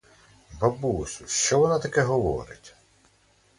[0.59, 2.75] Бабусю, що вона таке говорить?